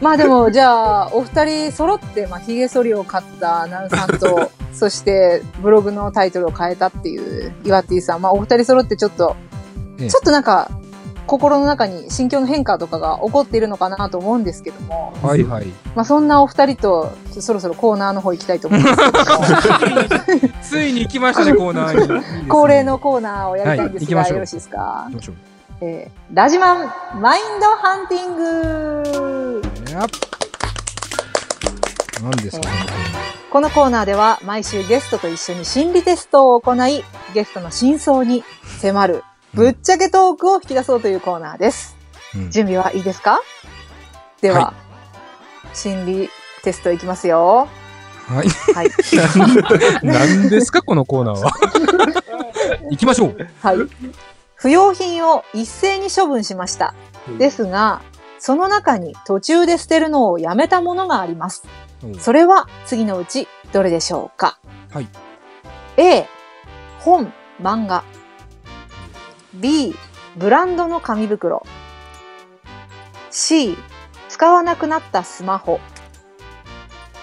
[0.02, 8.20] まあでも、じゃあ、お二人揃って、まあ、髭剃りを買ったナウさんと、 そして、ブログのタイトルを変えたっていう、岩ティさん。
[8.20, 9.34] まあ、お二人揃ってちょっと、
[9.98, 10.70] ええちょっとなんか、
[11.28, 15.66] 心の中に心境の変化とかが起こっているのかなと思うんですけども、はいはい。
[15.94, 22.46] まあ、そんなお二人と、そろそろコーナーの方行きたいと思うんですけども、 ついに行きましたね、コーナーにいいですね。
[22.50, 25.04] 恒例のコーナーをやりたいんですが、はいよろしいですか？
[25.06, 25.34] 行きましょう。
[25.82, 29.62] えーラジマン、マインドハンティング
[32.22, 32.68] 何ですか？
[32.68, 32.74] ね。
[33.50, 38.44] このコーナーでは毎週ゲストと一緒に心理テストを行い、ゲストの真相に
[38.80, 39.24] 迫る、
[39.58, 41.96] ぶっちゃけトークを引き出そうというコーナーです。
[42.36, 43.40] うん準備はいいですか？
[44.40, 44.74] では、は
[45.74, 46.30] 心理
[46.62, 47.66] テストいきますよ。
[48.28, 48.48] はい。
[48.74, 48.90] はい。
[50.06, 51.50] 何ですか、このコーナーは？
[52.90, 53.36] 行きましょう。
[53.60, 53.78] はい。
[54.54, 56.94] 不要品を一斉に処分しました。
[57.38, 58.00] ですが、
[58.38, 61.64] その中に途中で捨てるのをやめたものがあります。
[62.20, 64.58] それは次のうちどれでしょうか？
[64.92, 65.08] はい。
[65.96, 66.28] A、
[67.00, 68.04] 本、漫画。
[69.60, 69.94] B、
[70.36, 71.64] ブランドの紙袋。
[73.30, 73.76] C、
[74.28, 75.80] 使わなくなったスマホ。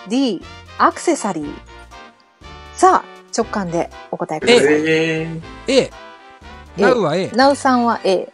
[0.09, 0.41] D、
[0.77, 1.53] アクセサリー。
[2.73, 4.65] さあ、直感でお答えください。
[4.65, 5.91] えー、A。
[6.77, 7.29] ナウは A。
[7.31, 8.31] なうさんは A。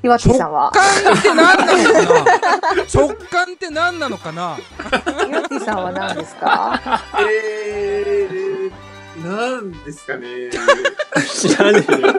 [0.00, 0.70] ひわっち直さんは？
[0.70, 2.82] 感って何なのかな？
[2.92, 4.56] 直感って何なのかな？
[4.56, 6.78] ひわっちさんは何ですか？
[7.20, 8.43] えー、
[9.24, 10.50] なんですかね。
[11.34, 12.12] 知らねえよ。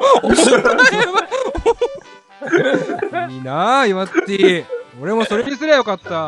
[3.30, 4.66] いいなあ、岩っち。
[5.02, 6.28] 俺もそれにすりゃよかった。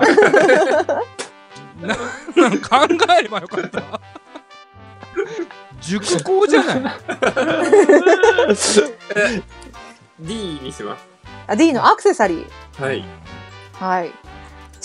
[1.81, 1.95] な、
[2.35, 2.87] なんか考
[3.19, 3.81] えればよかった。
[5.81, 6.93] 熟考じゃない？
[10.19, 11.07] D にします。
[11.47, 12.83] あ D のアクセサリー。
[12.83, 13.05] はい。
[13.73, 14.11] はい。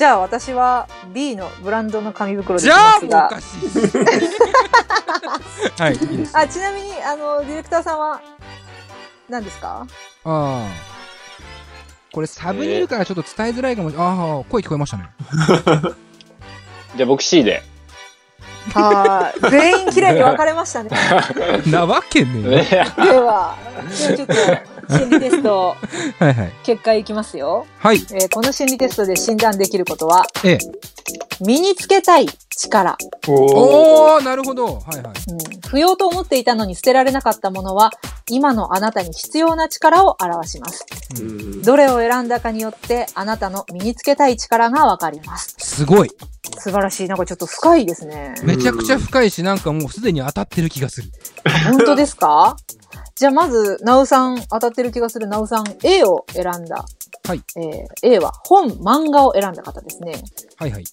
[0.03, 3.19] じゃあ私は B のブランドの紙袋でいじゃきますが。
[3.19, 3.69] あもうおかしい。
[5.81, 6.37] はい、いいです。
[6.37, 8.21] あ、ちなみに、あの、ディレクターさんは
[9.29, 9.87] 何ですか？
[10.25, 10.67] ああ。
[12.13, 14.09] これサブにいるからちょっと伝えづらいかもしれない。
[14.09, 14.17] ああ、
[14.51, 15.09] 声聞こえましたね。
[16.97, 17.63] じゃあ僕 C で。
[18.75, 19.51] はい。
[19.53, 20.91] 全員綺麗に分かれましたね。
[21.71, 22.51] なわけねえよ。
[22.51, 23.57] ねでは、
[23.97, 24.35] ではちょっと
[24.89, 25.77] 心理テスト
[26.19, 26.53] はいはい。
[26.65, 27.67] 結果いきますよ。
[27.79, 27.97] はい。
[27.97, 30.59] えーこの心理テストで診断できることは、ええ。
[31.45, 33.37] 身につけたい力、おー。
[34.17, 34.67] おー、なるほど。
[34.67, 35.05] はいはい。
[35.05, 35.61] うん。
[35.69, 37.91] 不要と思っていたのに捨てられなかったものは、
[38.31, 40.87] 今のあなたに必要な力を表します。
[41.21, 45.55] うんどれを選んだかによって、あなたの身につけたい力がわかります。
[45.59, 46.11] すごい。
[46.59, 47.09] 素晴らしい。
[47.09, 48.35] なんかちょっと深いですね。
[48.43, 51.11] めちゃくちゃ深いし、なんかもうすでに当たってる気がする。
[51.71, 52.57] 本当ですか？
[53.15, 56.85] じゃあまず、なうさん、当たってる気がするなうさん、A を選んだ。
[57.25, 57.43] はい。
[57.57, 60.15] えー A は本、漫画を選んだ方ですね。
[60.57, 60.85] はいはい。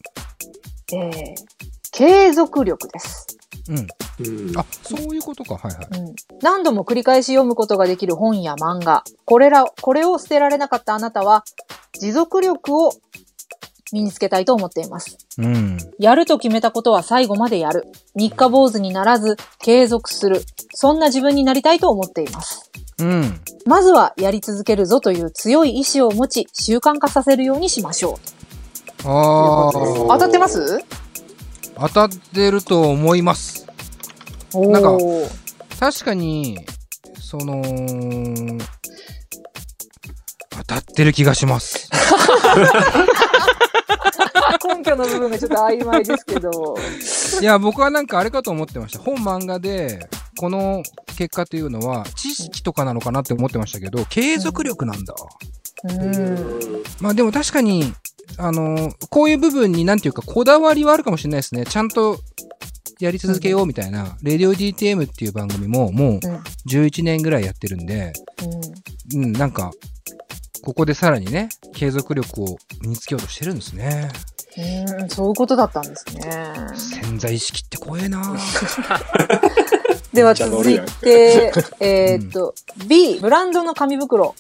[0.93, 1.36] えー
[1.91, 3.25] 継続力です。
[3.67, 3.77] うん。
[3.77, 5.55] うんあ、そういうことか。
[5.55, 5.99] はいはい。
[5.99, 6.15] うん。
[6.41, 9.03] 何度も繰り返し読むことができる本や漫画。
[9.25, 11.43] これら、これを捨てられなかったあなたは、
[11.99, 12.91] 持続力を
[13.91, 15.17] 身につけたいと思っています。
[15.38, 15.78] うん。
[15.99, 17.88] やると決めたことは最後までやる。
[18.15, 20.43] 三日坊主にならず、継続する。
[20.73, 22.69] そんな自分になりたいと思っています。
[22.99, 23.39] うん。
[23.65, 28.19] まずはやり続けるぞという強い意志を持ち、習慣化させるようにしましょ
[29.06, 29.08] う。
[29.08, 29.71] ああ。
[29.73, 30.84] 当たってます？
[31.75, 33.65] 当たってると思います。
[34.54, 35.30] おなんかー
[35.80, 36.60] 確かに、
[37.21, 37.63] その、
[40.49, 41.89] 当たってる気がします。
[44.75, 46.75] 根拠の部分がちょっと曖昧ですけど。
[47.41, 48.99] いや、僕はなんかあれかと思ってました。
[48.99, 50.84] 本漫画で、この
[51.17, 55.15] 結果というのは、知識とかなのかなって思ってましたけど、継続力なんだ。
[55.84, 56.84] うん。
[56.99, 57.93] まあでも確かに、
[58.38, 61.65] あのこういう部分になんていうか、こだわりはあるかもしれないですね。
[61.65, 62.19] ちゃんと
[62.99, 66.19] やり続けようみたいな、レディオ DTM っていう番組ももううん
[66.69, 68.13] 11年ぐらいやってるんで、
[69.13, 69.71] うん、なんか、
[70.63, 74.10] ここでさらにね、継続力を身につけようとしてるんですね。
[74.58, 75.02] うん。
[75.04, 76.56] うん、そういうことだったんですね。
[77.02, 78.22] 潜在意識って怖えな
[80.13, 82.56] では続いて、えーっと、
[82.88, 84.36] B、ブランドの紙袋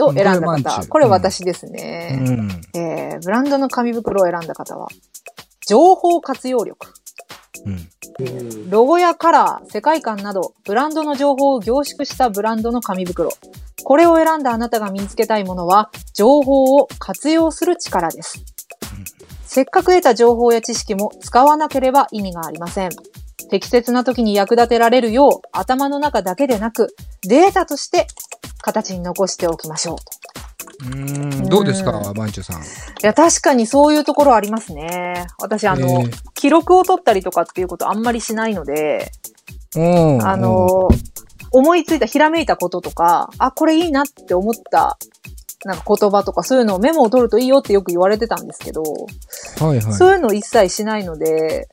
[0.00, 0.82] を選んだ方。
[0.82, 2.16] ュこれ私ですうね。
[2.16, 2.50] ん。
[2.74, 4.88] えー、ブランドの紙袋を選んだ方は、
[5.66, 6.88] 情報活用力。
[7.64, 7.72] うん。
[7.72, 7.88] うん
[8.68, 13.30] ロゴやカラー、世界観など、ブランドの情報を凝縮したブランドの紙袋。
[13.88, 18.44] これを選んだあなたが身につけたいものは、情報を活用する力です。
[19.46, 22.90] せっかく得た情報や知識も使わなければ意味がありません。
[23.48, 28.08] 適切な時に役立てられるよう、頭の中だけでなく、データとして
[28.60, 29.96] 形に残しておきましょ
[30.84, 30.86] う。
[30.86, 31.48] うーん。
[31.48, 32.60] どうですか、マンチュさん？
[32.60, 32.64] い
[33.00, 35.26] や、確かにそういうところありますね。
[35.38, 39.10] 私、あの、えー記録を取ったりとかっていうことあんまりしないので、
[40.22, 40.88] あの、
[41.50, 44.98] 思いついた、ひらめいたこととか、あ、これいいなって思った、
[45.64, 49.92] なんか言葉とかそういうのをメモを取るといいよってよく言われてたんですけど、はいはい。
[49.92, 51.68] そういうのを一切しないので、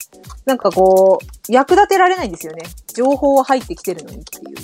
[0.45, 2.63] なんかこう、役立てられないんですよね。
[2.95, 4.55] 情報は入ってきてるのにっていう。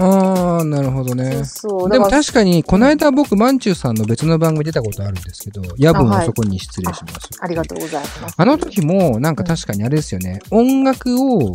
[0.00, 1.44] ああ、なるほどね。
[1.44, 1.90] そう。
[1.90, 7.30] でもだから確かに、この間僕、まんちゅうさんの別の番組出たことあるんですけど、夜分はい遅くに失礼します。
[7.40, 8.34] ありがとうございます。
[8.36, 11.54] あの時も、なんか確かにあれですよね、音楽を、うん。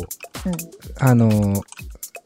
[0.98, 1.62] あの、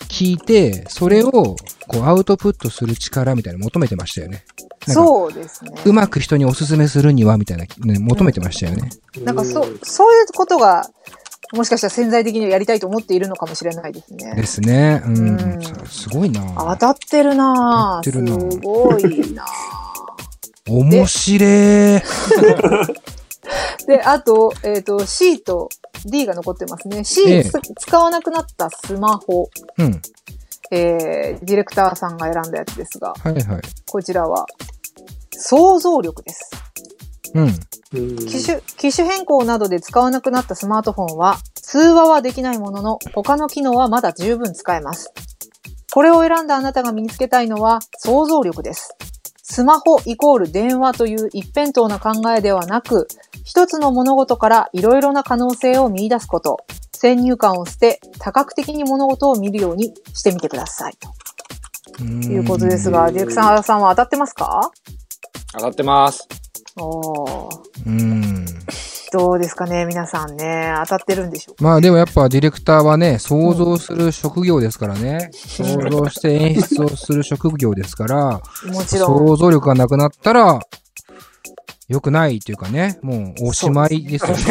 [0.09, 1.57] 聞いて、それを、こ
[1.95, 4.45] う、アウトプットする力みたいなの求めてましたよね。
[4.87, 5.73] そうですね。
[5.85, 8.91] うまく人におすすめするには、みたいな、ね、求めてましたよね。
[9.23, 10.89] なんかそ、そういうことが、
[11.53, 14.35] もしかしたら潜在的にやりたいと思っているのかもしれないですね。
[14.35, 15.03] ですね。
[15.05, 15.29] うん。
[15.29, 18.05] うんすすごいな当たってるなぁ。
[18.05, 19.47] 当たってるなぁすごいな
[20.69, 21.49] 面白い。
[21.49, 22.95] ぁ
[23.87, 25.71] で、あと、えっ、と、C と
[26.07, 27.05] D が残ってますね。
[27.05, 29.48] C、え使わなくなったスマホ。
[29.79, 30.01] うん。
[30.70, 33.62] えー、ディレクターさんが選んだやつですが、はいはい。
[33.87, 34.46] こちらは、
[35.31, 36.51] 想像力です。
[37.35, 37.44] うん。
[37.44, 45.12] うん機種、機種変更などで使わなくなったスマートフォンは、通話はできないものの、他の機能はまだ十分使えます。
[45.92, 48.94] これを選んだあなたが身につけたいのは、想像力です。
[49.51, 53.09] スマホイコール電話という一辺倒な考えではなく、
[53.45, 56.59] 一つの物事からいろいろな可能性を見出すこと、
[56.93, 60.99] 先入観を捨て、多角的に物事を見るようにしてみてください。
[61.97, 64.71] ということですが、ディレクターさんは当たってますか？
[65.55, 66.29] 当たってます。
[66.77, 68.47] おーうん。
[69.12, 71.64] どうですかね皆さんね、当たってるんでしょうか？
[71.64, 75.31] まあでもやっぱディレクターはね、想像する職業ですからね。
[75.33, 78.40] 想像して演出をする職業ですから、
[78.73, 79.18] もちろん。
[79.29, 80.61] 想像力がなくなったら、
[81.88, 84.42] 良くないというかね、もうおしまいですよね。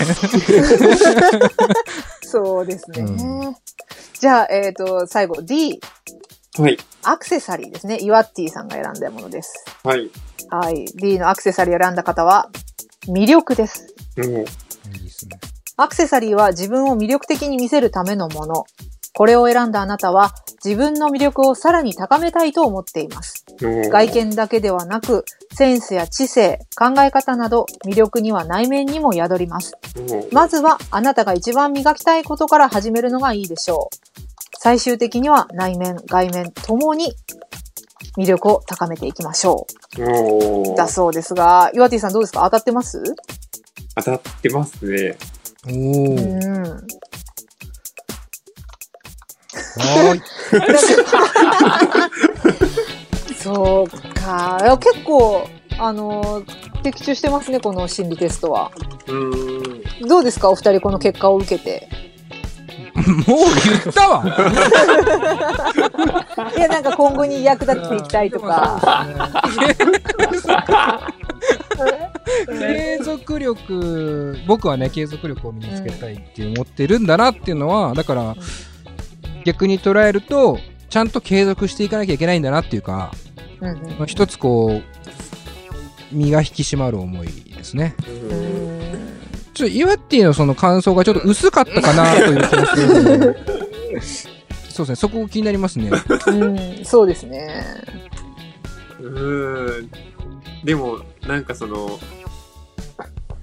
[2.22, 3.02] そうですね。
[3.06, 3.56] う
[4.20, 5.80] じゃあ、えっ、と、最後 D、
[6.58, 6.78] はい。
[7.04, 8.00] アクセサリーですね。
[8.02, 9.64] イワッティさんが選んだものです。
[9.84, 10.10] はい。
[10.50, 10.86] はい。
[10.96, 12.50] D のアクセサリーを選んだ方は、
[13.08, 13.94] 魅力です。
[14.24, 15.40] いいですね。
[15.78, 18.66] アクセサリーは自分を魅力的に見せるためのもの。
[19.14, 23.46] これを選んだあなたは、自分の魅力をさらに高めたいと思っています。
[23.90, 29.74] 外見だけではなく、センスや知性、考え方など、魅力には内面にも宿ります。
[30.32, 33.96] まずはあなたが一番磨きたいことから始めるのがいいでしょう。
[34.60, 37.16] 最終的には内面、外面ともに
[38.18, 39.66] 魅力を高めていきましょ
[39.98, 42.42] うだそうですが、岩手さんどうですか？
[42.44, 43.02] 当たってます？
[43.98, 45.18] 当たってますね。
[45.66, 46.40] おうー。
[46.40, 46.88] ん。
[49.80, 50.22] はーい。
[53.36, 54.78] そうか。
[54.80, 55.48] 結構、
[55.80, 56.44] あの、
[56.84, 58.72] 的中してますね、この心理テストは。
[59.08, 60.06] う。
[60.08, 61.90] どうですかお二人この結果を受けて？
[62.98, 63.04] も
[63.36, 64.24] う言ったわ
[66.58, 69.06] いや、なんか今後に役立っていきたいとか。
[72.46, 78.36] 継続力、僕はね、継続力を身につけたいって思ってるんだなっていうのは、だから、
[79.46, 83.12] 逆に捉えると、ちゃんと継続していかなきゃいけないんだなっていうか、
[83.60, 87.96] うんうんまあ一つこう、身が引き締まる思いですね。
[89.54, 93.40] ちょっと、イワッティのその感想がちょっと薄かったかなという気がするので、
[94.70, 95.90] そうですね、そこ気になりますね。
[96.28, 96.32] う
[96.82, 97.66] ん、そうですね。
[99.00, 99.90] うーん。
[100.64, 102.00] でも、なんかその、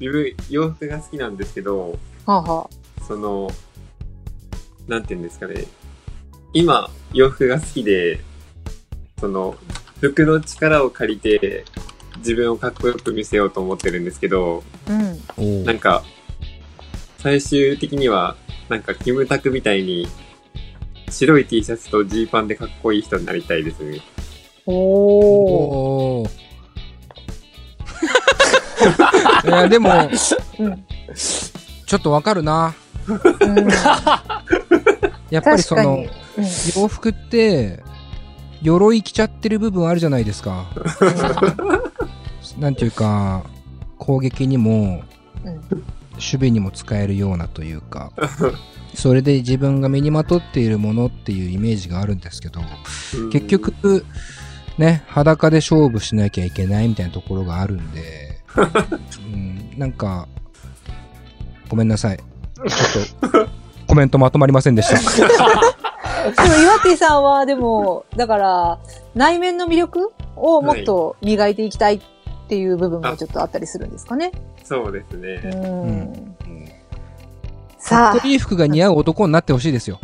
[0.05, 2.71] 自分、洋服が好きなんですけど、はあ、は
[3.09, 3.51] その、
[4.87, 5.65] なんて言うんですかね。
[6.53, 8.21] 今、洋服が好きで、
[9.19, 9.57] その、
[10.03, 11.65] 服の力を借りて、
[12.19, 15.65] 自分をかっこよく見せようと思ってるんですけど、あ、うん。
[15.65, 16.05] なんか、
[17.17, 18.37] 最終的には、
[18.69, 20.07] なんか、キムタクみたいに、
[21.09, 24.03] 白い T シャツとジーパンでかっこいい人になりたいですね。
[24.67, 24.75] おー。
[24.75, 26.45] おー
[28.91, 29.91] い や、でも、
[30.59, 30.85] うん。
[31.87, 32.75] ちょっとわかるな。
[33.07, 33.69] うん、
[35.31, 35.97] やっぱりその。
[35.97, 36.11] うん
[36.77, 37.81] 洋服って、
[38.61, 40.67] 鎧着ちゃってる部分あるじゃないですか。
[42.59, 43.45] なんていうか、
[43.99, 45.05] 攻撃にも、
[45.45, 45.61] うん
[46.15, 48.13] 守備にも使えるようなというか、
[48.95, 52.61] それで自分が身にまとっているものっていうイメージがあるんですけど、
[53.33, 53.75] 結局、
[54.79, 60.29] ね、裸で勝負しなきゃいけないみたいなところがあるんで、うん、なんか、
[61.69, 62.17] ごめんなさい。
[62.17, 62.25] ちょ
[63.29, 63.49] っと、
[63.87, 64.97] コメントまとまりませんでした。
[66.43, 68.79] でも、岩手さんは、でも、だから、
[69.15, 72.01] 内面の魅力をもっと磨いていきたいっ
[72.49, 74.33] ていう部分もちょっとあったりするんですかね。
[74.63, 75.37] そうですうね。
[75.37, 76.35] ん。
[76.35, 76.35] か
[77.79, 80.01] さあっこ、いい服が似合う男になってほしいですよ。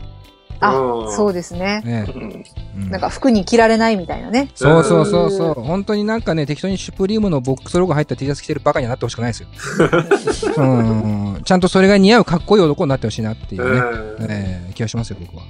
[0.61, 1.83] あ、うんそうですね。
[1.85, 4.51] ねうんうんなんか服に着られないみたいなね。
[4.55, 5.55] そうそうそうそう。
[5.55, 9.49] 本当になんかね、適当にシュプリームのボックスロゴ入った T シャツ着てるバカにはなってほしくないですよ。
[10.57, 11.41] うん。
[11.45, 15.43] ちゃんとそれが似合うかっこいい男になってほしいなっていうね、うんえー気がしますよ、僕は。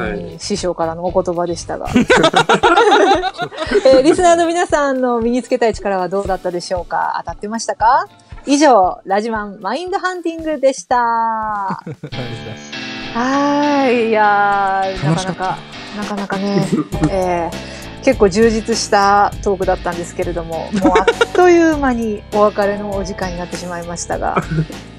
[0.00, 1.86] はいうん師匠からのお言葉でしたが。
[3.86, 7.14] えーリスナーの皆さんの身につけたい力はどうだったでしょうか？
[7.18, 8.06] 当たってましたか？
[8.46, 11.82] 以上、ラジマンマインドハンティングでした。
[13.14, 14.08] はーい。
[14.08, 15.58] いやー、なかなか、
[15.96, 16.66] なかなかね、
[17.10, 24.36] えー結構充実したトークだったんですけれども、 もうあっという間にお別れのお時間になってしまいましたが、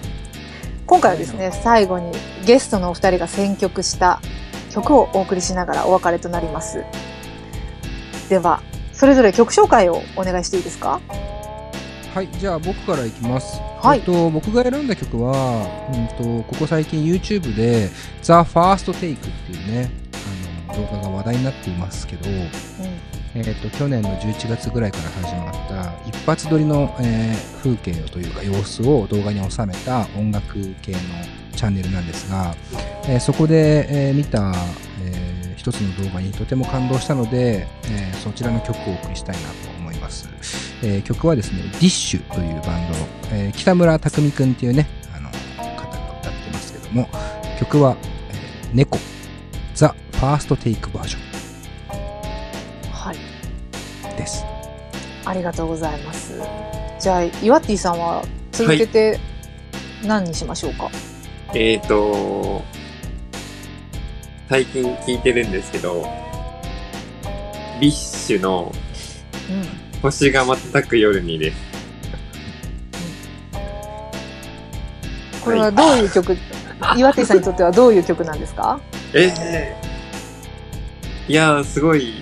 [0.88, 2.12] 今回はですね、最後に
[2.48, 4.22] ゲストのお二人が選曲した
[4.74, 6.84] 曲をお送りしながらお別れとなります。
[8.28, 8.62] では、
[8.92, 11.00] それぞれ曲紹介をお願いしていいですか？
[12.16, 13.60] はい、じゃあ僕からいきます。
[13.82, 17.90] はいえっと、僕が選んだ曲は、うんと、ここ最近 YouTube で
[18.24, 19.92] The First Take っていうね、
[20.70, 22.30] あの動画が話題になっていますけど、
[23.34, 30.54] えっと、去年の11月ぐらいから始まった一発撮りの、えー風景というか様子を動画に収めた音楽
[30.84, 31.00] 系の
[31.54, 32.56] チャンネルなんですが、
[33.10, 34.54] えーそこで、えー見た、
[35.04, 39.75] えー一つの動画にとても感動したので、えーそちらの曲をお送りしたいなと。
[40.88, 42.98] えー曲はですね、ディッシュというバンド、
[43.34, 47.10] えー北村匠海くんっていうね、あの方が歌ってますけども、
[47.60, 47.98] 曲は、
[48.30, 49.00] えー猫、
[49.74, 51.20] THE FIRST TAKE バージョ
[52.92, 53.18] はい。
[54.14, 54.46] ンです。
[55.26, 56.40] ありがとうございます。
[57.00, 59.20] じゃあ、イワッティさんは続けて
[60.04, 60.90] 何にしましょうか、
[61.56, 62.64] えーと、
[64.50, 66.08] 最近聞いてるんですけど、
[67.82, 68.72] BiSH の
[69.50, 69.85] うん。
[70.06, 71.58] 星が瞬く夜にです。
[75.44, 76.38] これはどういう曲、イ
[77.04, 78.80] ワッティさんにとってはどういう曲なんですか？
[79.14, 79.76] ええ
[81.28, 82.22] いやー、すごい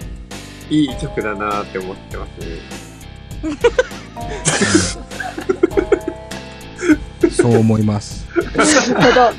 [0.69, 2.45] いい曲だなーって思ってますね。
[7.31, 8.25] そう思います。
[8.55, 9.31] なるほど。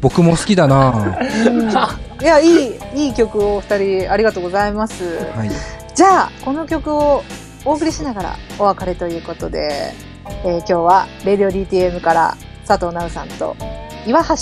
[0.00, 5.04] 僕も好きだなうんいや、いい、いい曲をお二人ありがとうございます。
[5.36, 5.50] はい。
[5.94, 7.22] じゃあ、この曲を
[7.64, 9.92] お送りしながらお別れということで、
[10.44, 12.36] えー今日は、レディオ DTM から
[12.66, 13.56] 佐藤直さんと、
[14.06, 14.34] 岩橋、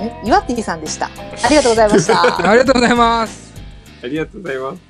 [0.00, 1.06] え、岩 T さんでした。
[1.06, 2.22] ありがとうございました。
[2.48, 3.54] ありがとうございます。
[4.02, 4.87] ありがとうございます。